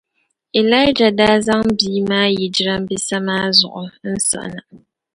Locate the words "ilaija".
0.59-1.09